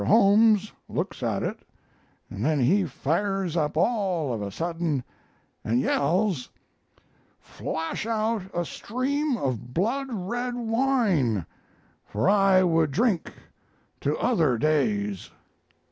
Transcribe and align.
Holmes 0.03 0.71
looks 0.89 1.21
at 1.21 1.43
it 1.43 1.59
and 2.27 2.43
then 2.43 2.59
he 2.59 2.85
fires 2.85 3.55
up 3.55 3.77
all 3.77 4.33
of 4.33 4.41
a 4.41 4.49
sudden 4.49 5.03
and 5.63 5.79
yells: 5.79 6.49
"'Flash 7.39 8.07
out 8.07 8.41
a 8.51 8.65
stream 8.65 9.37
of 9.37 9.75
blood 9.75 10.07
red 10.09 10.55
wine! 10.55 11.45
For 12.03 12.27
I 12.27 12.63
would 12.63 12.89
drink 12.89 13.31
to 13.99 14.17
other 14.17 14.57
days.' 14.57 15.29